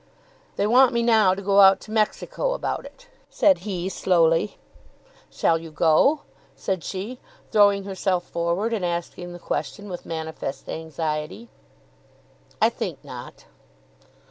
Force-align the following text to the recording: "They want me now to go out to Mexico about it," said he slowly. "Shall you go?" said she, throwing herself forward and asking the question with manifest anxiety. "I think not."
"They 0.55 0.65
want 0.65 0.93
me 0.93 1.03
now 1.03 1.35
to 1.35 1.43
go 1.43 1.59
out 1.59 1.79
to 1.81 1.91
Mexico 1.91 2.53
about 2.53 2.85
it," 2.87 3.07
said 3.29 3.59
he 3.59 3.87
slowly. 3.87 4.57
"Shall 5.29 5.59
you 5.59 5.69
go?" 5.69 6.21
said 6.55 6.83
she, 6.83 7.19
throwing 7.51 7.83
herself 7.83 8.23
forward 8.23 8.73
and 8.73 8.83
asking 8.83 9.31
the 9.31 9.37
question 9.37 9.89
with 9.89 10.03
manifest 10.07 10.67
anxiety. 10.67 11.49
"I 12.59 12.69
think 12.69 13.03
not." 13.03 13.45